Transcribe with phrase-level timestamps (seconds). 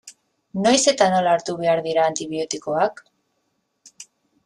[0.63, 3.07] Noiz eta nola hartu behar dira antibiotikoak?